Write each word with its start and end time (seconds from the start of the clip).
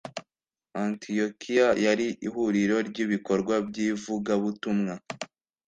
Antiyokiya 0.81 1.67
yari 1.85 2.07
ihuriro 2.27 2.77
ry’ibikorwa 2.89 3.55
by’ivugabutumwa 3.67 4.93